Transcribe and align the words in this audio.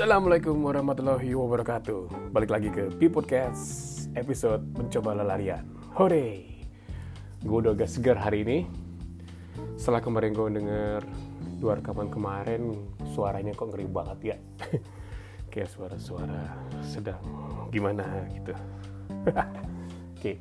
Assalamualaikum 0.00 0.64
warahmatullahi 0.64 1.36
wabarakatuh. 1.36 2.32
Balik 2.32 2.48
lagi 2.48 2.72
ke 2.72 2.88
P 2.88 3.12
Podcast 3.12 3.60
Episode 4.16 4.64
Mencoba 4.72 5.12
Lelarian. 5.12 5.60
Hore. 5.92 6.40
Gue 7.44 7.58
udah 7.60 7.76
agak 7.76 7.84
segar 7.84 8.16
hari 8.16 8.40
ini. 8.40 8.58
Setelah 9.76 10.00
kemarin 10.00 10.32
gue 10.32 10.56
denger 10.56 11.04
Dua 11.60 11.76
rekaman 11.76 12.08
kemarin 12.08 12.80
Suaranya 13.12 13.52
kok 13.52 13.76
ngeri 13.76 13.84
banget 13.92 14.18
ya? 14.24 14.36
Kayak 15.52 15.68
suara-suara 15.68 16.48
sedang 16.80 17.20
Gimana 17.68 18.24
gitu. 18.32 18.56
Oke, 20.16 20.40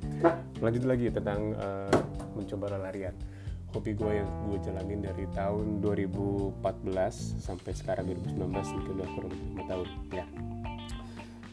lanjut 0.63 0.87
lagi 0.87 1.11
tentang 1.11 1.51
uh, 1.59 1.99
Mencoba 2.31 2.79
lelarian 2.79 3.11
hobi 3.69 3.93
gue 3.93 4.11
yang 4.21 4.29
gue 4.49 4.57
jalanin 4.65 5.01
dari 5.05 5.25
tahun 5.29 5.81
2014 5.85 6.61
sampai 7.37 7.71
sekarang 7.77 8.09
2019 8.09 8.49
mungkin 8.49 8.91
udah 8.97 9.09
kurang 9.13 9.31
lebih 9.33 9.47
5 9.61 9.69
tahun 9.69 9.87
ya. 10.09 10.25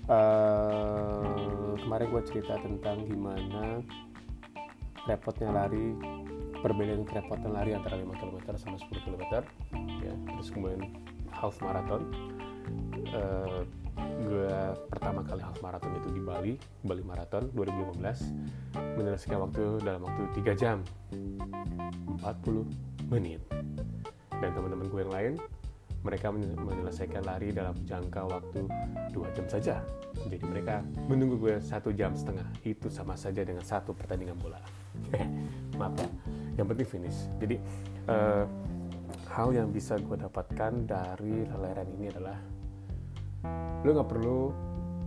Uh, 0.07 1.75
kemarin 1.83 2.07
gue 2.15 2.23
cerita 2.31 2.55
tentang 2.63 3.03
gimana 3.05 3.83
repotnya 5.11 5.51
lari 5.51 5.99
perbedaan 6.63 7.05
kerepotan 7.05 7.53
lari 7.53 7.75
antara 7.77 8.01
5 8.01 8.07
km 8.17 8.39
sama 8.57 8.77
10 8.81 9.05
km 9.05 9.23
ya. 10.01 10.13
Terus 10.15 10.49
kemudian 10.49 10.83
half 11.37 11.61
marathon. 11.61 12.09
Uh, 13.13 13.63
gue 13.97 14.53
pertama 14.93 15.21
kali 15.25 15.41
half 15.41 15.61
marathon 15.61 15.93
itu 15.97 16.09
di 16.13 16.21
Bali 16.21 16.53
Bali 16.85 17.01
Marathon 17.01 17.49
2015 17.53 17.97
menyelesaikan 18.97 19.41
waktu 19.41 19.81
dalam 19.81 20.05
waktu 20.05 20.23
3 20.41 20.53
jam 20.57 20.85
40 22.21 23.11
menit. 23.13 23.41
Dan 24.37 24.51
teman-teman 24.53 24.87
gue 24.89 25.01
yang 25.01 25.15
lain 25.15 25.35
mereka 26.07 26.31
menyelesaikan 26.31 27.27
lari 27.27 27.51
dalam 27.51 27.75
jangka 27.83 28.31
waktu 28.31 28.63
2 29.11 29.37
jam 29.37 29.47
saja. 29.51 29.77
Jadi 30.15 30.39
mereka 30.47 30.87
menunggu 31.11 31.35
gue 31.35 31.55
satu 31.59 31.91
jam 31.91 32.15
setengah 32.15 32.47
itu 32.63 32.87
sama 32.87 33.19
saja 33.19 33.43
dengan 33.43 33.67
satu 33.67 33.91
pertandingan 33.91 34.39
bola. 34.39 34.63
Maaf 35.81 35.99
ya 35.99 36.09
yang 36.57 36.67
penting 36.71 36.89
finish. 36.89 37.29
Jadi 37.43 37.57
uh, 38.09 38.45
hal 39.35 39.53
yang 39.53 39.69
bisa 39.71 40.01
gue 40.01 40.17
dapatkan 40.17 40.73
dari 40.89 41.45
lelaran 41.53 41.89
ini 41.99 42.07
adalah 42.09 42.39
lo 43.85 43.91
nggak 43.93 44.09
perlu 44.09 44.41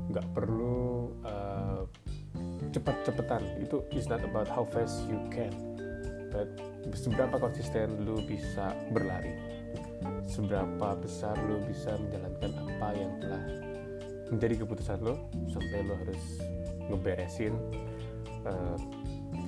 nggak 0.10 0.28
perlu 0.34 0.78
uh, 1.26 1.84
cepat-cepatan. 2.70 3.42
Itu 3.66 3.88
is 3.94 4.06
not 4.12 4.22
about 4.22 4.52
how 4.52 4.68
fast 4.68 5.06
you 5.10 5.18
can 5.34 5.69
seberapa 6.94 7.36
konsisten 7.38 8.06
lu 8.06 8.22
bisa 8.24 8.74
berlari? 8.94 9.34
Seberapa 10.30 10.96
besar 10.98 11.36
lu 11.46 11.62
bisa 11.66 11.98
menjalankan 11.98 12.52
apa 12.56 12.88
yang 12.96 13.12
telah 13.20 13.44
menjadi 14.30 14.62
keputusan 14.62 15.02
lo 15.02 15.30
sampai 15.50 15.82
lo 15.84 15.98
harus 15.98 16.24
ngeberesin 16.90 17.54
uh, 18.46 18.78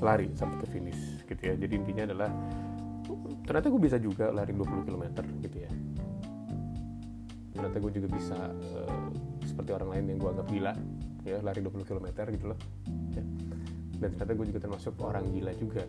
lari 0.02 0.34
sampai 0.34 0.58
ke 0.62 0.68
finish 0.70 1.02
gitu 1.30 1.42
ya? 1.42 1.54
Jadi 1.56 1.74
intinya 1.78 2.04
adalah 2.10 2.32
ternyata 3.46 3.68
gue 3.70 3.82
bisa 3.82 3.98
juga 4.02 4.34
lari 4.34 4.54
20 4.54 4.88
km 4.88 5.06
gitu 5.46 5.58
ya. 5.62 5.72
Ternyata 7.52 7.78
gue 7.78 7.92
juga 7.94 8.08
bisa 8.10 8.38
uh, 8.52 9.10
seperti 9.46 9.72
orang 9.76 9.90
lain 9.98 10.06
yang 10.16 10.18
gue 10.18 10.30
anggap 10.34 10.48
gila 10.50 10.74
ya 11.22 11.38
lari 11.46 11.62
20 11.62 11.86
km 11.86 12.08
gitu 12.34 12.46
loh 12.50 12.60
ya. 13.14 13.24
Dan 14.02 14.10
ternyata 14.18 14.34
gue 14.34 14.48
juga 14.50 14.62
termasuk 14.66 14.94
orang 14.98 15.30
gila 15.30 15.54
juga 15.62 15.84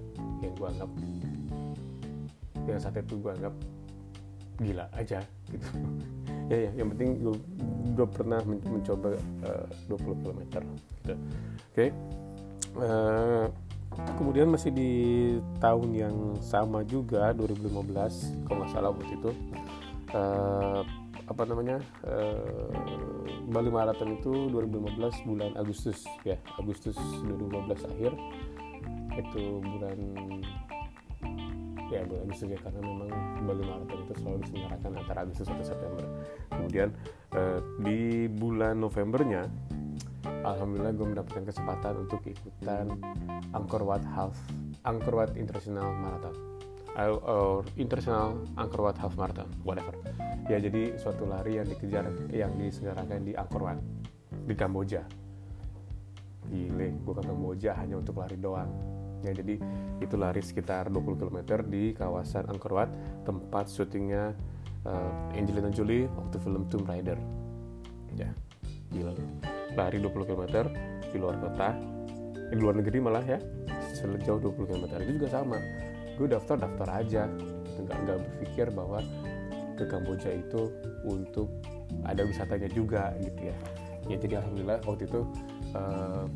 yang 0.44 0.52
gue 0.52 0.68
anggap 0.68 0.91
yang 2.68 2.78
saat 2.78 3.00
itu 3.00 3.16
gue 3.18 3.32
anggap 3.32 3.55
gila 4.60 4.86
aja 4.92 5.24
gitu 5.48 5.68
ya 6.52 6.68
ya 6.68 6.70
yang 6.77 6.92
penting 6.92 7.24
gue 7.24 7.34
gue 7.96 8.06
pernah 8.06 8.40
men 8.44 8.60
mencoba 8.68 9.16
uh, 9.48 9.66
20 9.88 10.22
km 10.22 10.40
gitu 10.44 11.14
oke 11.17 11.17
okay. 11.72 11.89
uh, 12.77 13.48
kemudian 14.20 14.48
masih 14.48 14.72
di 14.72 14.92
tahun 15.61 15.90
yang 15.96 16.17
sama 16.45 16.84
juga 16.84 17.33
2015 17.33 18.48
kalau 18.48 18.56
nggak 18.61 18.70
salah 18.72 18.90
waktu 18.92 19.14
itu 19.17 19.30
uh, 20.12 20.84
apa 21.33 21.48
namanya 21.48 21.81
uh, 22.05 22.69
Bali 23.48 23.73
Marathon 23.73 24.20
itu 24.20 24.53
2015 24.53 25.29
bulan 25.29 25.51
Agustus 25.57 26.05
ya 26.29 26.37
Agustus 26.61 26.97
2015 27.25 27.89
akhir. 27.89 28.13
Itu 29.13 29.61
bulan 29.61 29.98
ya 31.89 32.05
bulan 32.05 32.23
Agustus 32.29 32.48
ya 32.53 32.59
karena 32.61 32.81
memang 32.85 33.11
Bali 33.48 33.63
Marathon 33.65 33.98
itu 34.05 34.13
selalu 34.20 34.37
diselenggarakan 34.45 34.91
antara 35.01 35.19
Agustus 35.25 35.47
atau 35.48 35.65
September. 35.65 36.05
Kemudian 36.53 36.89
uh, 37.33 37.59
di 37.81 38.29
bulan 38.29 38.77
Novembernya 38.85 39.49
Alhamdulillah 40.43 40.95
gue 40.95 41.07
mendapatkan 41.07 41.45
kesempatan 41.47 42.07
untuk 42.07 42.23
ikutan 42.27 42.95
Angkor 43.55 43.83
Wat 43.83 44.03
Half 44.07 44.35
Angkor 44.87 45.19
Wat 45.19 45.35
International 45.39 45.91
Marathon 45.99 46.35
or 46.98 47.64
International 47.80 48.45
Angkor 48.57 48.91
Wat 48.91 48.98
Half 49.01 49.17
Marathon 49.17 49.48
whatever. 49.64 49.97
Ya 50.51 50.58
jadi 50.61 50.98
suatu 51.01 51.25
lari 51.25 51.57
yang 51.57 51.69
dikejar 51.69 52.08
yang 52.29 52.53
diselenggarakan 52.58 53.25
di 53.25 53.33
Angkor 53.33 53.63
Wat 53.64 53.79
di 54.45 54.55
Kamboja. 54.57 55.02
Gile 56.51 56.89
gue 56.92 57.14
ke 57.14 57.23
Kamboja 57.23 57.73
hanya 57.79 57.97
untuk 58.01 58.20
lari 58.20 58.36
doang. 58.36 58.69
Ya 59.23 59.33
jadi 59.33 59.57
itu 60.02 60.14
lari 60.19 60.42
sekitar 60.42 60.91
20 60.91 61.20
km 61.20 61.39
di 61.64 61.95
kawasan 61.95 62.51
Angkor 62.51 62.75
Wat 62.75 62.91
tempat 63.25 63.70
syutingnya 63.70 64.35
uh, 64.85 65.36
Angelina 65.39 65.70
Jolie 65.70 66.11
waktu 66.13 66.36
film 66.42 66.69
Tomb 66.69 66.85
Raider. 66.85 67.17
Ya 68.19 68.29
gila 68.92 69.17
lari 69.73 69.97
20 70.05 70.29
km 70.29 70.45
di 71.08 71.17
luar 71.17 71.36
kota 71.41 71.73
di 72.52 72.61
luar 72.61 72.77
negeri 72.77 73.01
malah 73.01 73.25
ya 73.25 73.41
sejauh 73.97 74.36
20 74.36 74.69
km 74.69 74.85
itu 75.01 75.13
juga 75.17 75.29
sama 75.33 75.57
gue 76.17 76.27
daftar 76.28 76.56
daftar 76.61 76.89
aja. 77.02 77.23
Nggak 77.80 77.98
nggak 78.05 78.18
berpikir 78.20 78.67
bahwa 78.70 79.00
ke 79.77 79.84
Kamboja 79.89 80.30
itu 80.30 80.70
untuk 81.02 81.48
ada 82.05 82.23
wisatanya 82.24 82.68
juga 82.70 83.12
gitu 83.20 83.50
ya. 83.52 83.56
Ya 84.11 84.17
jadi 84.18 84.34
alhamdulillah 84.42 84.83
waktu 84.84 85.06
itu 85.06 85.20
uh, 85.78 86.27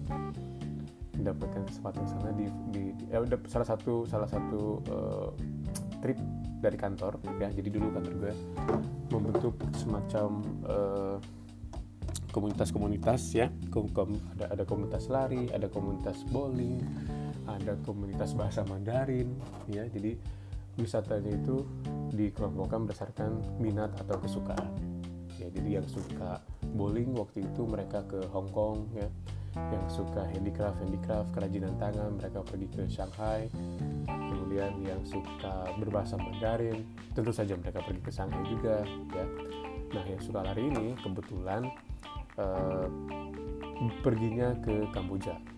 mendapatkan 1.16 1.64
kesempatan 1.66 2.04
sana 2.06 2.30
di, 2.36 2.46
di, 2.70 2.82
di 2.92 3.04
eh, 3.10 3.24
salah 3.48 3.66
satu 3.66 4.04
salah 4.04 4.28
satu 4.28 4.84
uh, 4.92 5.30
trip 6.04 6.18
dari 6.60 6.76
kantor 6.78 7.18
ya. 7.40 7.48
Jadi 7.50 7.68
dulu 7.72 7.90
kantor 7.92 8.14
gue 8.20 8.34
membentuk 9.10 9.54
semacam 9.74 10.28
uh, 10.68 11.16
komunitas-komunitas 12.30 13.22
ya. 13.32 13.48
Kom, 13.72 13.88
kom, 13.90 14.14
ada 14.36 14.52
ada 14.52 14.62
komunitas 14.68 15.08
lari 15.08 15.48
ada 15.50 15.66
komunitas 15.72 16.22
bowling 16.28 16.80
ada 17.46 17.78
komunitas 17.86 18.34
bahasa 18.34 18.66
Mandarin 18.66 19.30
ya. 19.70 19.86
Jadi 19.86 20.18
wisatanya 20.76 21.32
itu 21.32 21.64
dikelompokkan 22.12 22.84
berdasarkan 22.86 23.60
minat 23.62 23.94
atau 24.02 24.20
kesukaan. 24.20 24.70
Ya 25.40 25.48
jadi 25.52 25.80
yang 25.80 25.86
suka 25.88 26.40
bowling 26.76 27.16
waktu 27.16 27.44
itu 27.44 27.62
mereka 27.64 28.04
ke 28.04 28.20
Hong 28.34 28.50
Kong 28.52 28.90
ya. 28.92 29.08
Yang 29.56 30.04
suka 30.04 30.28
handicraft 30.36 30.84
handicraft 30.84 31.32
kerajinan 31.32 31.72
tangan 31.80 32.12
mereka 32.20 32.44
pergi 32.44 32.68
ke 32.68 32.82
Shanghai. 32.92 33.48
Kemudian 34.04 34.76
yang 34.84 35.00
suka 35.06 35.72
berbahasa 35.80 36.20
Mandarin 36.20 36.84
tentu 37.16 37.32
saja 37.32 37.56
mereka 37.56 37.80
pergi 37.80 38.02
ke 38.04 38.12
Shanghai 38.12 38.44
juga 38.44 38.84
ya. 39.16 39.26
Nah 39.96 40.04
yang 40.04 40.20
suka 40.20 40.44
lari 40.44 40.68
ini 40.68 40.92
kebetulan 41.00 41.72
uh, 42.36 42.88
perginya 44.04 44.52
ke 44.60 44.88
Kamboja 44.92 45.55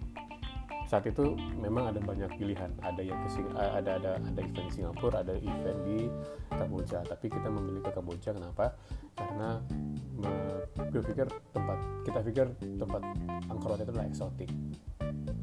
saat 0.88 1.04
itu 1.04 1.36
memang 1.60 1.92
ada 1.92 2.00
banyak 2.00 2.32
pilihan. 2.40 2.72
Ada 2.80 3.04
yang 3.04 3.20
ke 3.28 3.28
ada 3.60 4.00
ada 4.00 4.10
ada 4.16 4.40
event 4.40 4.66
di 4.66 4.72
Singapura 4.72 5.20
ada 5.20 5.36
event 5.36 5.78
di 5.84 6.08
Kamboja. 6.48 7.04
Tapi 7.04 7.28
kita 7.28 7.52
memilih 7.52 7.84
ke 7.84 7.92
Kamboja 7.92 8.32
kenapa? 8.32 8.72
Karena 9.12 9.60
gue 10.88 11.02
pikir 11.04 11.28
tempat 11.52 11.78
kita 12.08 12.18
pikir 12.24 12.46
tempat 12.80 13.02
Angkor 13.52 13.76
itu 13.76 13.84
adalah 13.84 14.08
eksotik 14.08 14.48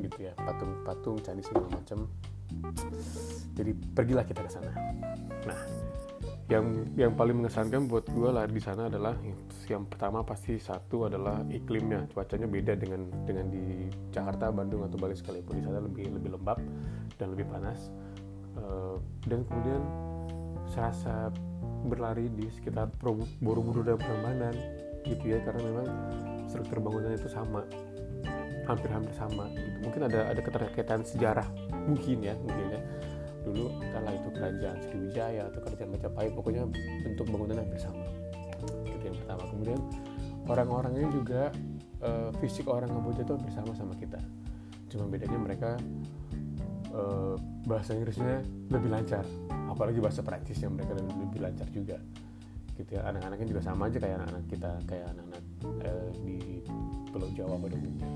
gitu 0.02 0.18
ya. 0.18 0.34
Patung-patung 0.34 1.22
candi 1.22 1.46
segala 1.46 1.70
macam. 1.70 2.10
Jadi 3.54 3.72
pergilah 3.94 4.26
kita 4.26 4.42
ke 4.42 4.50
sana. 4.50 4.74
Nah 5.46 5.62
yang 6.46 6.94
yang 6.94 7.18
paling 7.18 7.42
mengesankan 7.42 7.90
buat 7.90 8.06
gue 8.06 8.30
lari 8.30 8.54
di 8.54 8.62
sana 8.62 8.86
adalah 8.86 9.18
yang 9.66 9.90
pertama 9.90 10.22
pasti 10.22 10.62
satu 10.62 11.10
adalah 11.10 11.42
iklimnya. 11.50 12.06
Cuacanya 12.14 12.46
beda 12.46 12.78
dengan 12.78 13.10
dengan 13.26 13.50
di 13.50 13.90
Jakarta 14.14 14.54
Bandung 14.54 14.86
atau 14.86 14.98
Bali 15.02 15.18
sekalipun. 15.18 15.58
Di 15.58 15.66
sana 15.66 15.82
lebih 15.82 16.06
lebih 16.14 16.38
lembab 16.38 16.62
dan 17.18 17.34
lebih 17.34 17.50
panas. 17.50 17.90
Uh, 18.56 19.02
dan 19.26 19.42
kemudian 19.50 19.82
serasa 20.70 21.34
berlari 21.90 22.30
di 22.30 22.46
sekitar 22.54 22.94
Borobudur 23.42 23.82
dan 23.82 23.98
Prambanan 23.98 24.54
gitu 25.06 25.26
ya 25.26 25.42
karena 25.42 25.62
memang 25.66 25.88
struktur 26.46 26.78
bangunannya 26.78 27.18
itu 27.18 27.30
sama. 27.30 27.66
Hampir-hampir 28.70 29.14
sama 29.18 29.50
gitu. 29.50 29.78
Mungkin 29.82 30.02
ada 30.14 30.30
ada 30.30 30.42
keterkaitan 30.46 31.02
sejarah 31.06 31.46
mungkin 31.90 32.18
ya 32.22 32.34
mungkin 32.38 32.66
ya 32.74 32.82
dulu 33.46 33.70
entahlah 33.78 34.14
itu 34.18 34.30
kerajaan 34.34 34.78
Sriwijaya 34.82 35.42
atau 35.54 35.60
kerajaan 35.62 35.90
Majapahit 35.94 36.32
pokoknya 36.34 36.64
bentuk 37.06 37.26
bangunan 37.30 37.62
hampir 37.62 37.80
sama. 37.80 38.06
Itu 38.90 39.04
yang 39.06 39.18
pertama. 39.22 39.44
Kemudian 39.54 39.80
orang-orangnya 40.50 41.08
juga 41.14 41.42
uh, 42.02 42.30
fisik 42.42 42.66
orang 42.66 42.90
Kamboja 42.90 43.22
itu 43.22 43.38
bersama 43.38 43.72
sama 43.78 43.94
kita. 43.96 44.18
Cuma 44.90 45.06
bedanya 45.06 45.38
mereka 45.38 45.78
uh, 46.92 47.38
bahasa 47.70 47.94
Inggrisnya 47.94 48.42
lebih 48.74 48.90
lancar. 48.90 49.24
Apalagi 49.70 50.02
bahasa 50.02 50.26
Prancisnya 50.26 50.72
mereka 50.74 50.98
lebih, 50.98 51.14
lebih 51.30 51.40
lancar 51.46 51.68
juga. 51.70 51.98
Gitu 52.76 52.98
ya. 52.98 53.06
Anak-anaknya 53.08 53.48
juga 53.48 53.62
sama 53.62 53.88
aja 53.88 53.98
kayak 54.02 54.16
anak-anak 54.26 54.46
kita 54.50 54.72
kayak 54.90 55.08
anak-anak 55.14 55.44
uh, 55.86 56.10
di 56.26 56.38
Pulau 57.14 57.30
Jawa 57.38 57.56
pada 57.62 57.76
umumnya. 57.78 58.10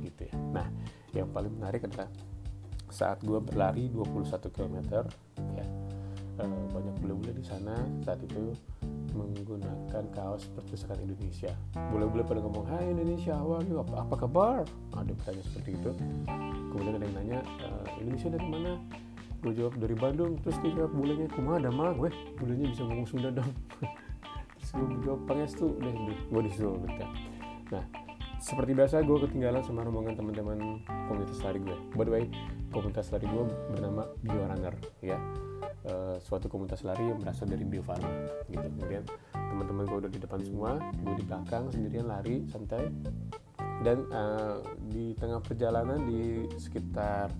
Gitu 0.00 0.22
ya. 0.32 0.34
Nah 0.56 0.66
yang 1.12 1.28
paling 1.28 1.52
menarik 1.60 1.84
adalah 1.84 2.08
saat 2.92 3.24
gue 3.24 3.40
berlari 3.40 3.88
21 3.88 4.52
km 4.52 4.76
ya. 5.56 5.64
Uh, 6.40 6.64
banyak 6.72 6.96
bule-bule 7.00 7.32
di 7.32 7.44
sana 7.44 7.76
saat 8.04 8.20
itu 8.24 8.52
menggunakan 9.12 10.04
kaos 10.12 10.48
perpustakaan 10.52 11.00
Indonesia. 11.04 11.52
Bule-bule 11.92 12.24
pada 12.24 12.40
ngomong 12.44 12.64
Hai 12.68 12.92
Indonesia 12.92 13.36
how 13.36 13.60
are 13.60 13.64
you? 13.64 13.80
Apa, 13.80 14.04
apa 14.04 14.14
kabar? 14.16 14.64
Ada 14.96 15.12
bertanya 15.12 15.42
seperti 15.44 15.76
itu. 15.76 15.90
Kemudian 16.72 16.96
ada 16.96 17.04
yang 17.04 17.16
nanya 17.20 17.38
e, 17.60 17.68
Indonesia 18.00 18.28
dari 18.32 18.48
mana? 18.48 18.72
Gue 19.44 19.52
jawab 19.52 19.74
dari 19.76 19.96
Bandung. 19.96 20.40
Terus 20.40 20.56
dia 20.64 20.72
jawab 20.80 20.92
bulenya 20.96 21.28
kumah 21.36 21.60
ada 21.60 21.68
mah 21.68 21.92
gue. 21.92 22.08
Bulenya 22.40 22.66
bisa 22.72 22.82
ngomong 22.88 23.08
Sunda 23.08 23.28
dong. 23.28 23.52
Terus 24.56 24.70
gue 24.72 24.86
jawab 25.04 25.20
pangestu. 25.28 25.76
Deh 25.76 25.92
gue 26.08 26.42
disuruh 26.48 26.80
gitu. 26.80 27.04
Nah 27.76 27.84
seperti 28.42 28.74
biasa 28.74 29.06
gue 29.06 29.18
ketinggalan 29.22 29.62
sama 29.62 29.86
rombongan 29.86 30.18
teman-teman 30.18 30.82
komunitas 31.06 31.38
lari 31.46 31.62
gue. 31.62 31.78
By 31.94 32.02
the 32.02 32.12
way 32.12 32.24
komunitas 32.74 33.14
lari 33.14 33.30
gue 33.30 33.44
bernama 33.70 34.02
Biorunner 34.18 34.74
ya. 34.98 35.18
Uh, 35.82 36.14
suatu 36.22 36.46
komunitas 36.50 36.82
lari 36.82 37.06
yang 37.06 37.22
berasal 37.22 37.46
dari 37.46 37.62
Bio 37.62 37.86
Farma 37.86 38.10
gitu. 38.50 38.66
Kemudian 38.66 39.06
teman-teman 39.30 39.86
gue 39.86 39.98
udah 40.06 40.10
di 40.10 40.18
depan 40.18 40.42
semua 40.42 40.82
gue 41.06 41.14
di 41.22 41.24
belakang 41.24 41.70
sendirian 41.70 42.10
lari 42.10 42.42
santai. 42.50 42.90
Dan 43.82 44.10
uh, 44.10 44.58
di 44.90 45.14
tengah 45.14 45.38
perjalanan 45.38 46.02
di 46.02 46.50
sekitar 46.58 47.30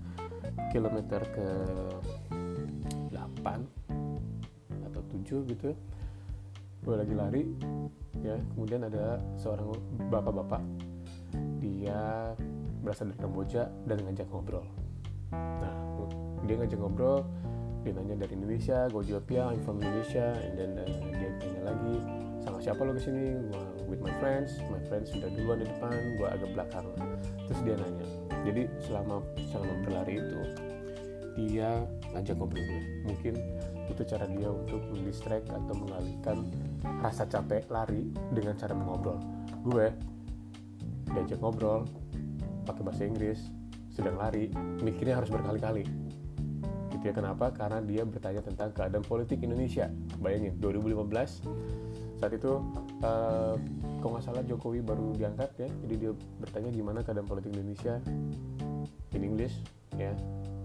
kilometer 0.71 1.19
ke 1.35 1.47
8 3.11 4.87
atau 4.87 5.01
7 5.07 5.51
gitu 5.51 5.75
gue 6.83 6.95
lagi 6.95 7.15
lari 7.15 7.43
ya. 8.23 8.39
Kemudian 8.55 8.87
ada 8.87 9.19
seorang 9.39 9.71
bapak-bapak 10.11 10.92
dia 11.83 12.31
berasal 12.79 13.11
dari 13.11 13.19
Kamboja 13.19 13.67
dan 13.83 13.99
ngajak 14.07 14.27
ngobrol. 14.31 14.63
Nah 15.35 15.75
dia 16.47 16.55
ngajak 16.55 16.79
ngobrol 16.79 17.27
dia 17.83 17.91
nanya 17.91 18.15
dari 18.23 18.39
Indonesia 18.39 18.87
gue 18.87 19.03
jawab 19.03 19.27
ya 19.27 19.43
I'm 19.51 19.59
from 19.67 19.83
Indonesia 19.83 20.31
and 20.39 20.55
then 20.55 20.71
uh, 20.79 20.87
dia 21.11 21.29
tanya 21.35 21.61
lagi 21.67 21.95
sama 22.39 22.57
siapa 22.63 22.79
lo 22.83 22.95
ke 22.95 23.01
sini 23.03 23.35
gue 23.51 23.63
with 23.91 23.99
my 23.99 24.11
friends. 24.23 24.55
My 24.71 24.79
friends 24.87 25.11
sudah 25.11 25.27
duluan 25.35 25.63
di 25.63 25.67
depan 25.67 25.91
gue 25.91 26.27
agak 26.27 26.49
belakang. 26.55 26.87
Terus 27.51 27.59
dia 27.67 27.75
nanya. 27.75 28.07
Jadi 28.47 28.61
selama 28.87 29.19
selama 29.51 29.73
berlari 29.83 30.15
itu 30.23 30.41
dia 31.35 31.83
ngajak 32.15 32.35
ngobrol. 32.39 32.63
Gue 32.63 32.81
mungkin 33.03 33.35
itu 33.91 34.01
cara 34.07 34.25
dia 34.31 34.47
untuk 34.47 34.79
mendistract 34.95 35.51
atau 35.51 35.75
mengalihkan 35.75 36.47
rasa 37.03 37.27
capek 37.27 37.67
lari 37.67 38.15
dengan 38.31 38.55
cara 38.55 38.71
mengobrol. 38.71 39.19
Gue 39.67 39.91
diajak 41.11 41.39
ngobrol 41.43 41.83
pakai 42.63 42.81
bahasa 42.85 43.03
Inggris 43.03 43.39
sedang 43.93 44.17
lari 44.17 44.49
mikirnya 44.81 45.21
harus 45.21 45.29
berkali-kali. 45.29 45.85
Gitu 46.93 47.03
ya 47.03 47.13
kenapa? 47.13 47.53
Karena 47.53 47.83
dia 47.83 48.07
bertanya 48.07 48.41
tentang 48.41 48.73
keadaan 48.73 49.05
politik 49.05 49.43
Indonesia. 49.43 49.91
Bayangin 50.17 50.57
2015 50.57 51.83
saat 52.23 52.39
itu 52.39 52.55
uh, 53.03 53.59
kalau 53.99 54.15
nggak 54.15 54.23
salah 54.23 54.43
Jokowi 54.47 54.79
baru 54.79 55.11
diangkat 55.11 55.59
ya 55.59 55.67
jadi 55.83 55.95
dia 56.07 56.11
bertanya 56.39 56.71
gimana 56.71 57.03
keadaan 57.03 57.27
politik 57.27 57.51
Indonesia 57.51 57.99
in 59.11 59.21
English 59.27 59.59
ya. 59.99 60.15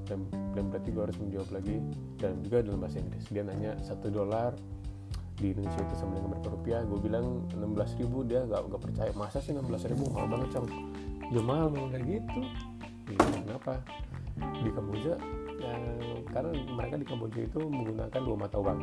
Dan, 0.08 0.24
dan 0.56 0.72
berarti 0.72 0.88
gue 0.88 1.02
harus 1.04 1.18
menjawab 1.20 1.48
lagi 1.52 1.76
dan 2.16 2.40
juga 2.40 2.64
dalam 2.64 2.80
bahasa 2.80 2.96
Inggris. 2.96 3.28
Dia 3.28 3.44
nanya 3.44 3.76
satu 3.84 4.08
dolar 4.08 4.56
di 5.38 5.54
Indonesia 5.54 5.80
itu 5.80 5.94
sama 5.94 6.18
dengan 6.18 6.34
berapa 6.34 6.48
rupiah. 6.50 6.80
Gue 6.82 6.98
bilang 6.98 7.46
16 7.54 8.00
ribu 8.02 8.26
dia 8.26 8.42
gak, 8.44 8.60
gak 8.66 8.82
percaya. 8.82 9.10
Masa 9.14 9.38
sih 9.38 9.54
16 9.54 9.90
ribu? 9.94 10.10
Mahal 10.10 10.28
banget 10.28 10.48
cang. 10.58 10.66
Ya 11.30 11.40
mahal 11.42 11.66
memang 11.70 11.90
kayak 11.94 12.04
gitu. 12.06 12.40
Ya, 13.08 13.18
kenapa? 13.46 13.72
Di 14.38 14.70
Kamboja 14.70 15.14
ya, 15.58 15.74
karena 16.30 16.50
mereka 16.70 16.94
di 16.94 17.06
Kamboja 17.06 17.40
itu 17.42 17.60
menggunakan 17.62 18.20
dua 18.22 18.36
mata 18.38 18.56
uang. 18.58 18.80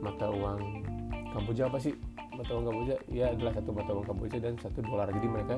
Mata 0.00 0.26
uang 0.32 0.60
Kamboja 1.32 1.62
apa 1.68 1.78
sih? 1.80 1.94
Mata 2.32 2.50
uang 2.56 2.66
Kamboja? 2.68 2.96
Ya 3.08 3.32
adalah 3.32 3.52
satu 3.56 3.70
mata 3.72 3.90
uang 3.92 4.06
Kamboja 4.06 4.38
dan 4.40 4.54
satu 4.60 4.80
dolar. 4.84 5.08
Jadi 5.12 5.28
mereka 5.28 5.56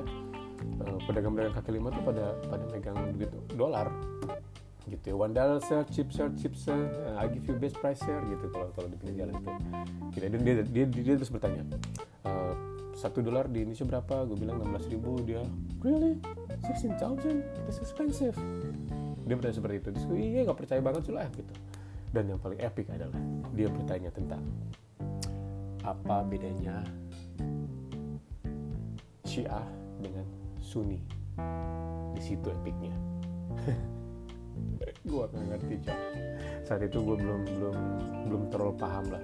eh, 0.63 0.97
pedagang-pedagang 1.07 1.55
kaki 1.59 1.71
lima 1.75 1.87
tuh 1.91 2.03
pada 2.03 2.25
pada 2.47 2.63
megang 2.71 2.97
begitu. 3.15 3.37
Dolar 3.55 3.87
gitu 4.89 5.13
ya. 5.13 5.15
One 5.17 5.33
dollar 5.33 5.59
cheap 5.89 6.13
sir 6.13 6.29
cheap 6.37 6.53
sir 6.53 6.77
uh, 7.09 7.21
I 7.21 7.29
give 7.29 7.45
you 7.49 7.57
best 7.57 7.77
price 7.81 8.01
sir 8.01 8.21
gitu 8.29 8.45
kalau 8.53 8.69
kalau 8.77 8.87
di 8.89 8.97
pinggir 9.01 9.25
jalan 9.25 9.33
itu. 9.41 9.49
Gitu. 10.13 10.25
Dia 10.25 10.27
dia 10.29 10.53
dia, 10.65 10.85
dia, 10.85 10.85
dia 10.85 11.15
terus 11.17 11.31
bertanya 11.33 11.63
uh, 12.25 12.53
satu 12.95 13.19
dolar 13.19 13.49
di 13.51 13.65
Indonesia 13.65 13.83
berapa? 13.83 14.23
Gue 14.23 14.37
bilang 14.39 14.61
16 14.63 14.93
ribu. 14.93 15.19
Dia 15.25 15.43
really? 15.83 16.21
16,000 16.63 17.65
that's 17.67 17.81
expensive. 17.81 18.37
Dia 19.25 19.33
bertanya 19.35 19.55
seperti 19.57 19.75
itu. 19.81 19.89
Terus 19.91 20.05
iya 20.15 20.41
nggak 20.45 20.57
percaya 20.57 20.81
banget 20.81 21.01
sih 21.09 21.13
lah 21.13 21.27
gitu. 21.33 21.53
Dan 22.13 22.31
yang 22.31 22.39
paling 22.39 22.61
epic 22.63 22.87
adalah 22.87 23.19
dia 23.51 23.67
bertanya 23.67 24.09
tentang 24.13 24.41
apa 25.83 26.25
bedanya 26.25 26.81
Syiah 29.25 29.67
dengan 29.99 30.25
Sunni. 30.63 31.01
Di 32.15 32.21
situ 32.23 32.47
epicnya 32.47 33.14
gue 35.15 35.25
nggak 35.31 35.45
ngerti 35.55 35.75
cok. 35.87 35.99
Saat 36.67 36.81
itu 36.83 36.97
gue 36.99 37.15
belum 37.15 37.41
belum 37.47 37.77
belum 38.27 38.41
terlalu 38.51 38.73
paham 38.75 39.05
lah. 39.07 39.23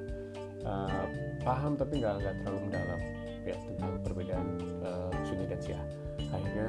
Uh, 0.62 1.06
paham 1.42 1.74
tapi 1.76 2.00
nggak 2.00 2.14
nggak 2.22 2.36
terlalu 2.44 2.60
mendalam. 2.70 3.02
Ya 3.42 3.56
tentang 3.58 3.92
perbedaan 4.06 4.48
uh, 4.86 5.12
Sunni 5.28 5.46
dan 5.50 5.60
Syiah. 5.60 5.86
Akhirnya 6.32 6.68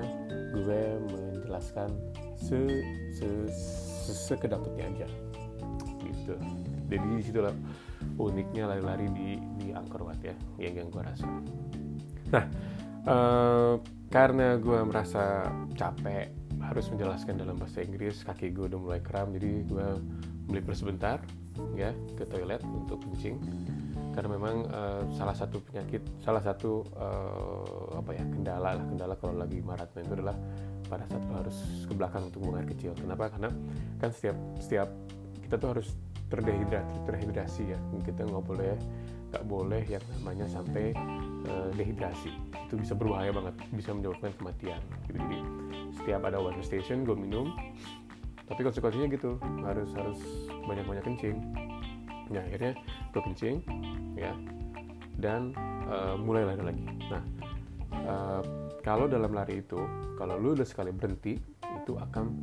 gue 0.50 0.82
menjelaskan 1.06 1.88
se 2.34 2.58
se, 3.14 3.28
se 3.52 4.12
sekedapatnya 4.32 4.84
aja. 4.90 5.06
Gitu. 6.02 6.34
Jadi 6.90 7.06
di 7.14 7.22
situ 7.22 7.38
lah 7.44 7.54
uniknya 8.18 8.68
lari-lari 8.68 9.06
di 9.14 9.28
di 9.60 9.66
Angkor 9.70 10.02
Wat 10.08 10.18
ya 10.24 10.34
yang 10.58 10.74
yang 10.82 10.88
gue 10.90 11.02
rasa. 11.04 11.28
Nah 12.32 12.44
uh, 13.06 13.74
karena 14.12 14.56
gue 14.60 14.80
merasa 14.84 15.48
capek 15.72 16.41
harus 16.68 16.86
menjelaskan 16.90 17.42
dalam 17.42 17.58
bahasa 17.58 17.82
Inggris 17.82 18.22
kaki 18.22 18.54
gue 18.54 18.70
udah 18.70 18.80
mulai 18.80 19.00
kram 19.02 19.34
jadi 19.34 19.66
gue 19.66 19.86
melipir 20.46 20.74
sebentar 20.74 21.18
ya 21.76 21.92
ke 22.16 22.24
toilet 22.28 22.62
untuk 22.64 23.02
kencing. 23.02 23.38
Karena 24.12 24.36
memang 24.36 24.68
uh, 24.68 25.02
salah 25.16 25.32
satu 25.32 25.64
penyakit 25.64 26.04
salah 26.20 26.44
satu 26.44 26.84
uh, 27.00 27.96
apa 27.96 28.12
ya 28.12 28.24
kendala 28.28 28.76
lah 28.76 28.84
kendala 28.84 29.14
kalau 29.16 29.34
lagi 29.40 29.64
maraton 29.64 30.04
itu 30.04 30.12
adalah 30.20 30.36
pada 30.84 31.08
saat 31.08 31.24
lo 31.24 31.40
harus 31.40 31.56
ke 31.88 31.92
belakang 31.96 32.28
untuk 32.28 32.44
buang 32.44 32.60
air 32.60 32.68
kecil. 32.68 32.92
Kenapa? 32.92 33.32
Karena 33.32 33.48
kan 33.96 34.12
setiap 34.12 34.36
setiap 34.60 34.88
kita 35.40 35.56
tuh 35.56 35.68
harus 35.78 35.88
terdehidrasi 36.28 36.96
terhidrasi 37.08 37.62
ya. 37.72 37.78
Kita 38.04 38.28
nggak 38.28 38.44
boleh 38.44 38.76
nggak 39.32 39.44
boleh 39.48 39.82
yang 39.88 40.04
namanya 40.20 40.44
sampai 40.44 40.92
uh, 41.48 41.72
dehidrasi 41.72 42.51
itu 42.72 42.80
bisa 42.80 42.96
berbahaya 42.96 43.36
banget 43.36 43.52
bisa 43.76 43.92
menyebabkan 43.92 44.32
kematian 44.40 44.80
gitu. 45.04 45.20
jadi 45.20 45.38
setiap 45.92 46.24
ada 46.24 46.40
water 46.40 46.64
station 46.64 47.04
gue 47.04 47.12
minum. 47.12 47.52
Tapi 48.48 48.64
konsekuensinya 48.64 49.12
gitu 49.12 49.36
harus 49.60 49.92
harus 49.92 50.16
banyak 50.64 50.88
banyak 50.88 51.04
kencing. 51.04 51.36
Nah 52.32 52.40
akhirnya 52.40 52.72
gue 53.12 53.22
kencing 53.28 53.60
ya. 54.16 54.32
Dan 55.20 55.52
uh, 55.84 56.16
mulai 56.16 56.48
lari 56.48 56.64
lagi. 56.64 56.84
Nah 57.12 57.22
uh, 58.08 58.42
kalau 58.80 59.04
dalam 59.04 59.36
lari 59.36 59.60
itu 59.60 59.76
kalau 60.16 60.40
lu 60.40 60.56
udah 60.56 60.64
sekali 60.64 60.96
berhenti 60.96 61.36
itu 61.60 61.92
akan 62.00 62.40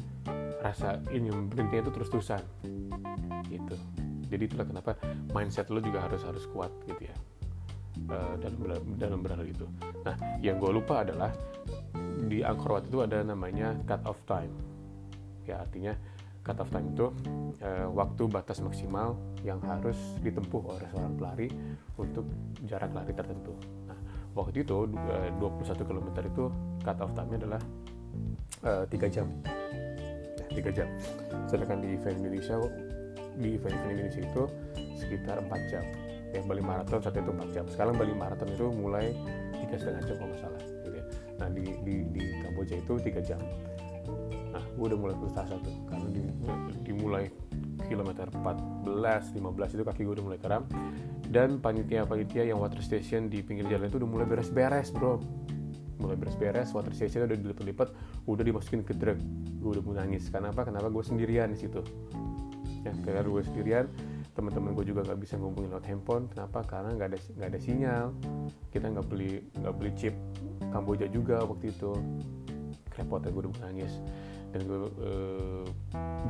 rasa 0.61 1.01
ini 1.09 1.33
berhenti 1.49 1.81
itu 1.81 1.89
terus 1.89 2.13
terusan 2.13 2.43
gitu. 3.49 3.73
Jadi 4.29 4.43
itulah 4.45 4.69
kenapa 4.69 4.93
mindset 5.33 5.73
lu 5.73 5.81
juga 5.81 6.05
harus 6.05 6.21
harus 6.21 6.45
kuat 6.53 6.69
gitu 6.85 7.09
ya 7.09 7.17
dalam 8.07 8.59
dalam 8.95 9.19
berlari 9.19 9.51
itu 9.51 9.67
nah 10.05 10.15
yang 10.39 10.61
gue 10.61 10.71
lupa 10.71 11.03
adalah 11.03 11.33
di 12.27 12.43
Angkor 12.43 12.77
Wat 12.77 12.85
itu 12.85 12.99
ada 12.99 13.23
namanya 13.23 13.73
cut 13.87 14.03
off 14.03 14.19
time. 14.27 14.51
Ya 15.47 15.63
artinya 15.63 15.95
cut 16.43 16.59
off 16.59 16.69
time 16.69 16.91
itu 16.91 17.07
uh, 17.63 17.87
waktu 17.95 18.27
batas 18.27 18.59
maksimal 18.59 19.15
yang 19.41 19.57
harus 19.63 19.95
ditempuh 20.19 20.61
oleh 20.67 20.87
seorang 20.91 21.13
pelari 21.15 21.47
untuk 21.95 22.27
jarak 22.67 22.91
lari 22.91 23.15
tertentu. 23.15 23.55
Nah 23.87 23.97
waktu 24.35 24.67
itu 24.67 24.85
uh, 24.85 25.29
21 25.39 25.89
km 25.89 26.07
itu 26.21 26.45
cut 26.83 26.97
off 26.99 27.11
time-nya 27.15 27.37
adalah 27.41 27.61
uh, 28.67 28.83
eh, 28.83 29.09
3 29.09 29.15
jam. 29.15 29.27
Ya, 30.37 30.45
3 30.59 30.77
jam. 30.77 30.87
Sedangkan 31.47 31.79
di 31.81 31.95
event 31.95 32.17
Indonesia 32.19 32.55
di 33.39 33.55
event-event 33.55 33.93
Indonesia 33.95 34.21
itu 34.21 34.43
sekitar 34.99 35.39
4 35.47 35.71
jam 35.71 35.85
ya 36.33 36.41
Bali 36.45 36.61
Marathon 36.61 36.99
saat 37.01 37.17
itu 37.17 37.31
4 37.31 37.55
jam. 37.55 37.65
Sekarang 37.69 37.93
Bali 37.97 38.13
Marathon 38.13 38.49
itu 38.53 38.65
mulai 38.69 39.13
tiga 39.57 39.75
setengah 39.77 40.01
jam 40.05 40.15
kalau 40.17 40.29
nggak 40.29 40.41
salah 40.41 40.61
gitu 40.61 40.89
ya. 40.93 41.03
Nah 41.41 41.47
di 41.53 41.65
di 41.85 41.95
di 42.13 42.23
Kamboja 42.45 42.75
itu 42.77 42.93
tiga 43.01 43.21
jam. 43.21 43.41
Nah 44.49 44.63
gue 44.65 44.85
udah 44.89 44.99
mulai 44.99 45.15
frustasi 45.17 45.55
tuh 45.61 45.75
karena 45.89 46.07
di, 46.09 46.21
dimulai 46.85 47.25
kilometer 47.85 48.27
14 48.33 49.37
15 49.37 49.75
itu 49.77 49.83
kaki 49.85 50.01
gue 50.05 50.13
udah 50.19 50.25
mulai 50.25 50.39
kram 50.41 50.63
dan 51.29 51.61
panitia-panitia 51.61 52.49
yang 52.49 52.57
water 52.57 52.81
station 52.81 53.29
di 53.29 53.45
pinggir 53.45 53.69
jalan 53.69 53.89
itu 53.89 53.97
udah 54.01 54.09
mulai 54.09 54.25
beres-beres 54.25 54.89
bro. 54.93 55.21
Mulai 55.99 56.15
beres-beres 56.15 56.71
water 56.71 56.95
station 56.95 57.27
udah 57.27 57.37
dilipat-lipat 57.37 57.89
udah 58.25 58.43
dimasukin 58.45 58.81
ke 58.85 58.93
truk 58.95 59.19
gue 59.59 59.69
udah 59.75 59.83
mau 59.83 59.93
nangis. 59.97 60.31
Kenapa? 60.31 60.63
Kenapa 60.63 60.87
gue 60.87 61.03
sendirian 61.03 61.51
di 61.51 61.59
situ? 61.59 61.83
Ya 62.87 62.95
karena 63.03 63.27
gue 63.27 63.43
sendirian 63.43 63.85
teman-teman 64.39 64.71
gue 64.71 64.85
juga 64.87 65.03
nggak 65.03 65.19
bisa 65.19 65.35
ngomongin 65.35 65.75
lewat 65.75 65.85
handphone. 65.91 66.25
Kenapa? 66.31 66.63
Karena 66.63 66.95
nggak 66.95 67.07
ada 67.11 67.19
nggak 67.19 67.49
ada 67.51 67.59
sinyal. 67.59 68.05
Kita 68.71 68.85
nggak 68.87 69.07
beli 69.11 69.43
nggak 69.59 69.75
beli 69.75 69.91
chip 69.99 70.15
Kamboja 70.71 71.11
juga 71.11 71.43
waktu 71.43 71.75
itu. 71.75 71.91
Repot 72.95 73.19
gue 73.19 73.41
udah 73.43 73.51
nangis. 73.67 73.99
Dan 74.49 74.65
gue 74.65 74.79
uh, 74.87 75.67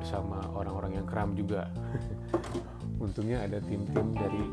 bersama 0.02 0.42
orang-orang 0.58 0.98
yang 0.98 1.06
kram 1.06 1.38
juga. 1.38 1.70
Untungnya 3.06 3.46
ada 3.46 3.62
tim-tim 3.64 4.12
dari 4.12 4.44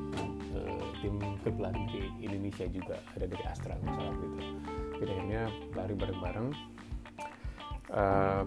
uh, 0.54 0.84
tim 1.00 1.18
klub 1.42 1.56
lari 1.58 1.82
di 1.88 2.28
Indonesia 2.28 2.68
juga. 2.68 3.00
Ada 3.16 3.24
dari 3.26 3.44
Astra 3.48 3.74
misalnya 3.80 4.12
gitu 4.20 4.38
jadi 5.00 5.10
akhirnya 5.12 5.42
lari 5.76 5.94
bareng-bareng. 5.94 6.48
Uh, 7.86 8.44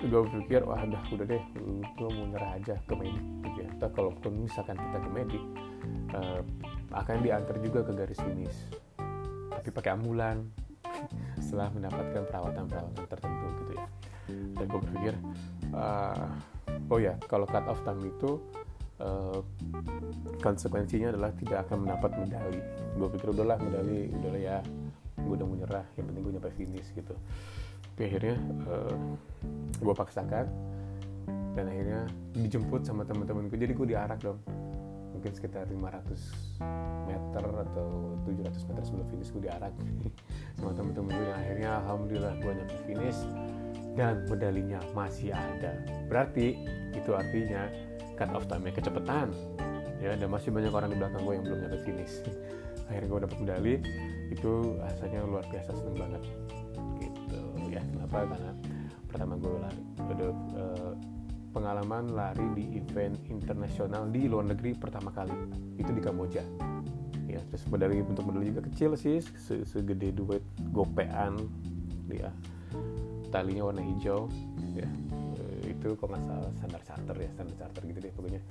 gue 0.00 0.20
berpikir 0.24 0.64
wah 0.64 0.80
udah 0.80 1.02
udah 1.12 1.26
deh 1.28 1.42
gue 1.76 2.08
mau 2.08 2.24
nyerah 2.32 2.56
aja 2.56 2.74
ke 2.88 2.94
medik 2.96 3.20
gitu 3.44 3.58
ya. 3.60 3.70
Tapi 3.76 4.28
misalkan 4.32 4.76
kita 4.80 4.98
ke 5.00 5.10
medik 5.12 5.44
uh, 6.16 6.40
akan 6.96 7.16
diantar 7.20 7.56
juga 7.60 7.80
ke 7.84 7.92
garis 7.92 8.20
finish. 8.20 8.58
Tapi 9.52 9.68
pakai 9.68 10.00
ambulan 10.00 10.40
setelah 11.44 11.68
mendapatkan 11.76 12.22
perawatan-perawatan 12.24 13.04
tertentu 13.04 13.46
gitu 13.64 13.72
ya. 13.76 13.86
Dan 14.30 14.64
gue 14.64 14.80
berpikir 14.80 15.14
uh, 15.76 16.28
oh 16.88 16.98
ya 16.98 17.14
kalau 17.28 17.44
cut 17.44 17.64
off 17.68 17.84
time 17.84 18.00
itu 18.08 18.40
uh, 19.04 19.44
konsekuensinya 20.40 21.12
adalah 21.12 21.30
tidak 21.36 21.68
akan 21.68 21.84
mendapat 21.84 22.10
medali. 22.16 22.60
Gue 22.96 23.08
pikir 23.12 23.36
udahlah 23.36 23.60
medali 23.60 24.08
udahlah 24.16 24.40
ya 24.40 24.58
udah 25.40 25.46
mau 25.48 25.56
nyerah 25.56 25.86
yang 25.96 26.04
penting 26.12 26.22
gue 26.28 26.32
nyampe 26.36 26.50
finish 26.52 26.88
gitu. 26.92 27.16
Tapi 27.96 28.02
akhirnya 28.04 28.36
uh, 28.68 28.96
gue 29.80 29.94
paksakan 29.96 30.46
dan 31.56 31.64
akhirnya 31.66 32.00
dijemput 32.36 32.84
sama 32.84 33.08
teman-teman 33.08 33.48
gue 33.48 33.56
jadi 33.56 33.72
gue 33.72 33.88
diarak 33.96 34.20
dong. 34.20 34.36
Mungkin 35.16 35.32
sekitar 35.32 35.64
500 35.68 36.60
meter 37.08 37.44
atau 37.44 37.88
700 38.28 38.68
meter 38.68 38.82
sebelum 38.84 39.06
finish 39.08 39.32
gue 39.32 39.42
diarak 39.48 39.72
sama 40.60 40.76
teman-teman 40.76 41.10
gue 41.16 41.24
dan 41.24 41.36
akhirnya 41.40 41.70
alhamdulillah 41.80 42.34
gue 42.44 42.52
nyampe 42.52 42.76
finish 42.84 43.20
dan 43.96 44.28
medalinya 44.28 44.78
masih 44.92 45.32
ada. 45.32 45.72
Berarti 46.12 46.60
itu 46.92 47.10
artinya 47.16 47.64
cut 48.20 48.28
off 48.36 48.44
time 48.44 48.68
kecepatan. 48.68 49.32
Ya 50.00 50.16
dan 50.16 50.32
masih 50.32 50.48
banyak 50.48 50.72
orang 50.72 50.92
di 50.92 50.96
belakang 50.96 51.20
gue 51.24 51.34
yang 51.36 51.44
belum 51.44 51.58
nyampe 51.64 51.78
finish 51.84 52.24
akhirnya 52.90 53.08
gue 53.08 53.20
dapat 53.22 53.38
medali. 53.38 53.74
Itu 54.34 54.74
rasanya 54.82 55.22
luar 55.26 55.46
biasa 55.46 55.70
seneng 55.78 55.96
banget. 55.96 56.22
Gitu 56.98 57.40
ya. 57.70 57.82
Kenapa? 57.94 58.26
Karena 58.34 58.52
pertama 59.06 59.34
gue 59.38 59.54
lari 59.62 59.82
ada 60.10 60.26
uh, 60.58 60.92
pengalaman 61.50 62.14
lari 62.14 62.46
di 62.54 62.64
event 62.78 63.18
internasional 63.26 64.06
di 64.10 64.26
luar 64.26 64.50
negeri 64.50 64.74
pertama 64.74 65.10
kali. 65.14 65.34
Itu 65.78 65.90
di 65.94 66.02
Kamboja. 66.02 66.42
Ya 67.30 67.38
terus 67.46 67.62
medali 67.70 68.02
bentuk 68.02 68.26
medali 68.26 68.50
juga 68.50 68.66
kecil 68.66 68.98
sih 68.98 69.22
segede 69.62 70.10
duit 70.10 70.42
gopean 70.74 71.38
ya. 72.10 72.30
Talinya 73.30 73.70
warna 73.70 73.86
hijau 73.86 74.26
ya. 74.74 74.86
Eh, 75.38 75.70
itu 75.70 75.94
kok 75.94 76.10
nggak 76.10 76.22
salah 76.26 76.50
standar 76.58 76.82
charter 76.82 77.16
ya 77.22 77.30
standar 77.38 77.54
charter 77.54 77.82
gitu 77.86 77.98
deh 78.02 78.12
pokoknya. 78.18 78.42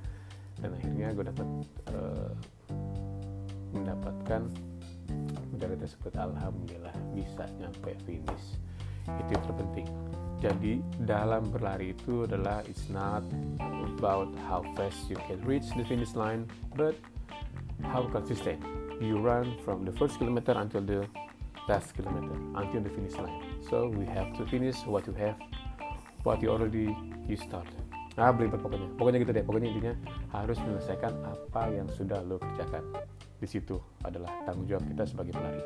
Dan 0.60 0.76
akhirnya 0.76 1.08
gue 1.16 1.26
dapat 1.28 1.48
uh, 1.92 2.32
mendapatkan 3.74 4.48
medali 5.54 5.76
tersebut 5.80 6.14
alhamdulillah 6.16 6.94
bisa 7.14 7.46
nyampe 7.60 7.96
finish. 8.06 8.60
Itu 9.10 9.30
yang 9.34 9.44
terpenting. 9.46 9.88
Jadi 10.40 10.74
dalam 11.04 11.52
berlari 11.52 11.92
itu 11.92 12.24
adalah 12.24 12.64
it's 12.64 12.88
not 12.88 13.26
about 14.00 14.32
how 14.48 14.64
fast 14.78 15.10
you 15.12 15.20
can 15.28 15.42
reach 15.44 15.68
the 15.76 15.84
finish 15.84 16.16
line 16.16 16.48
but 16.80 16.96
how 17.92 18.08
consistent 18.08 18.64
you 19.04 19.20
run 19.20 19.52
from 19.68 19.84
the 19.84 19.92
first 20.00 20.16
kilometer 20.16 20.56
until 20.56 20.80
the 20.80 21.04
last 21.68 21.92
kilometer 21.92 22.36
until 22.56 22.80
the 22.80 22.92
finish 22.94 23.16
line. 23.20 23.36
So 23.68 23.92
we 23.92 24.08
have 24.08 24.32
to 24.40 24.48
finish 24.48 24.80
what 24.88 25.04
you 25.04 25.16
have 25.20 25.36
what 26.24 26.42
you 26.42 26.50
already 26.50 26.96
you 27.28 27.38
start 27.38 27.68
ah 28.18 28.32
belibet 28.34 28.60
pokoknya. 28.64 28.88
Pokoknya 28.98 29.18
gitu 29.22 29.32
deh. 29.36 29.44
Pokoknya 29.46 29.68
intinya 29.70 29.94
harus 30.34 30.58
menyelesaikan 30.64 31.14
apa 31.28 31.62
yang 31.70 31.88
sudah 31.92 32.24
lo 32.26 32.42
kerjakan. 32.42 32.84
Di 33.40 33.48
situ 33.48 33.78
adalah 34.02 34.32
tanggung 34.48 34.66
jawab 34.66 34.84
kita 34.90 35.04
sebagai 35.06 35.34
pelari 35.36 35.64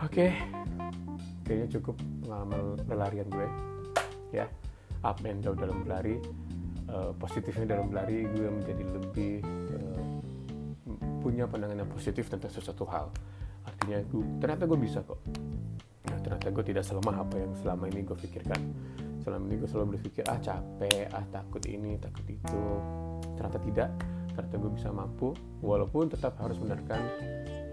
oke. 0.00 0.16
Okay. 0.16 0.30
kayaknya 1.44 1.68
cukup 1.80 1.96
pengalaman 2.24 2.78
pelarian 2.88 3.28
gue 3.28 3.48
ya. 4.32 4.46
Up 5.00 5.24
and 5.24 5.40
down 5.40 5.56
dalam 5.56 5.80
berlari 5.80 6.20
uh, 6.92 7.12
positifnya 7.16 7.76
dalam 7.76 7.88
berlari 7.88 8.28
gue 8.28 8.48
menjadi 8.52 8.84
lebih 8.84 9.32
uh, 9.76 10.02
punya 11.24 11.48
pandangan 11.48 11.84
yang 11.84 11.90
positif 11.90 12.28
tentang 12.28 12.52
sesuatu 12.52 12.84
hal. 12.88 13.08
Artinya 13.64 14.00
gue, 14.04 14.24
ternyata 14.40 14.64
gue 14.68 14.78
bisa 14.80 15.00
kok. 15.04 15.20
nah, 15.24 15.89
ternyata 16.30 16.54
gue 16.54 16.64
tidak 16.70 16.86
selemah 16.86 17.26
apa 17.26 17.34
yang 17.42 17.50
selama 17.58 17.90
ini 17.90 18.06
gue 18.06 18.14
pikirkan. 18.14 18.62
Selama 19.26 19.42
ini 19.50 19.56
gue 19.58 19.66
selalu 19.66 19.86
berpikir 19.98 20.22
ah 20.30 20.38
capek 20.38 21.10
ah 21.10 21.26
takut 21.34 21.58
ini 21.66 21.98
takut 21.98 22.22
itu. 22.30 22.62
Ternyata 23.34 23.58
tidak. 23.66 23.90
Ternyata 24.38 24.54
gue 24.62 24.72
bisa 24.78 24.88
mampu 24.94 25.34
walaupun 25.58 26.06
tetap 26.06 26.38
harus 26.38 26.54
mendengarkan 26.62 27.02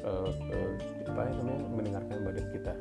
uh, 0.01 0.33
uh, 0.33 0.73
apa 1.05 1.21
ya 1.29 1.33
namanya 1.37 1.61
mendengarkan 1.69 2.17
badan 2.25 2.45
kita. 2.49 2.73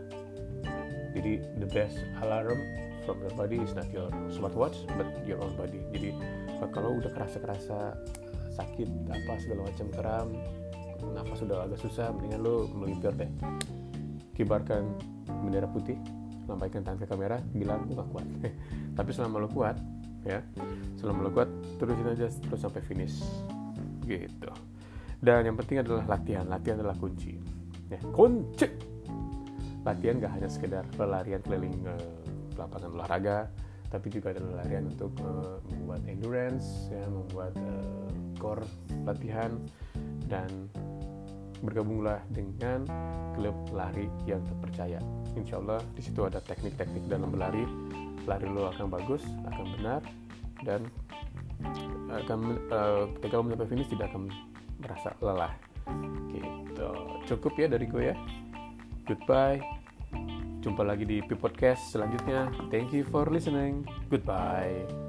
Jadi 1.13 1.33
the 1.61 1.69
best 1.69 2.01
alarm 2.25 2.57
from 3.05 3.21
your 3.21 3.37
body 3.37 3.61
is 3.61 3.77
not 3.77 3.85
your 3.93 4.09
smartwatch 4.33 4.89
but 4.97 5.05
your 5.29 5.37
own 5.45 5.53
body. 5.61 5.85
Jadi 5.93 6.17
kalau 6.73 6.97
udah 6.97 7.13
kerasa-kerasa 7.13 8.01
sakit 8.57 8.89
apa 9.13 9.33
segala 9.45 9.69
macam 9.69 9.87
kram 9.93 10.29
nafas 11.13 11.45
sudah 11.45 11.69
agak 11.69 11.77
susah 11.85 12.09
mendingan 12.17 12.41
lo 12.41 12.65
melipir 12.73 13.13
deh. 13.13 13.29
Kibarkan 14.33 14.97
bendera 15.43 15.69
putih 15.69 15.99
lambaikan 16.47 16.87
tangan 16.87 17.03
ke 17.03 17.07
kamera 17.11 17.37
bilang 17.53 17.85
gue 17.91 17.99
gak 17.99 18.11
kuat. 18.15 18.27
Tapi 18.99 19.11
selama 19.11 19.43
lo 19.43 19.49
kuat 19.51 19.77
ya 20.27 20.43
selama 20.99 21.27
lo 21.27 21.31
kuat 21.31 21.47
terusin 21.79 22.07
aja 22.11 22.27
terus 22.31 22.61
sampai 22.61 22.83
finish. 22.83 23.23
Gitu. 24.07 24.51
Dan 25.19 25.49
yang 25.49 25.57
penting 25.59 25.83
adalah 25.83 26.07
latihan. 26.07 26.47
Latihan 26.47 26.79
adalah 26.83 26.97
kunci 26.99 27.35
ya. 27.91 27.99
Kunci! 28.15 28.69
Latihan 29.87 30.19
gak 30.19 30.33
hanya 30.35 30.49
sekedar 30.51 30.83
pelarian 30.99 31.43
keliling 31.47 31.79
uh, 31.87 31.99
lapangan 32.59 32.91
olahraga 32.95 33.47
tapi 33.87 34.11
juga 34.11 34.35
ada 34.35 34.43
larian 34.43 34.91
untuk 34.91 35.15
uh, 35.23 35.63
membuat 35.71 36.03
endurance 36.11 36.91
ya 36.91 37.07
membuat 37.07 37.55
uh, 37.59 38.11
core 38.39 38.67
latihan. 39.07 39.55
Dan 40.27 40.67
bergabunglah 41.63 42.21
dengan 42.33 42.85
klub 43.37 43.57
lari 43.73 44.09
yang 44.29 44.43
terpercaya. 44.45 45.01
Insya 45.37 45.61
Allah 45.61 45.81
di 45.93 46.03
situ 46.05 46.25
ada 46.25 46.41
teknik-teknik 46.41 47.09
dalam 47.09 47.33
berlari. 47.33 47.65
Lari 48.27 48.47
lo 48.51 48.73
akan 48.73 48.87
bagus, 48.91 49.23
akan 49.47 49.67
benar, 49.79 50.01
dan 50.67 50.89
akan 52.11 52.39
uh, 52.73 53.05
ketika 53.19 53.39
lo 53.39 53.43
mencapai 53.47 53.69
finish 53.71 53.91
tidak 53.93 54.11
akan 54.13 54.29
merasa 54.83 55.09
lelah. 55.23 55.53
Gitu. 56.35 56.91
Cukup 57.31 57.53
ya 57.57 57.67
dari 57.71 57.87
gue 57.87 58.03
ya. 58.13 58.17
Goodbye. 59.07 59.63
Jumpa 60.67 60.83
lagi 60.83 61.07
di 61.07 61.23
P 61.23 61.39
Podcast 61.39 61.95
selanjutnya. 61.95 62.51
Thank 62.75 62.91
you 62.91 63.07
for 63.07 63.31
listening. 63.31 63.87
Goodbye. 64.11 65.06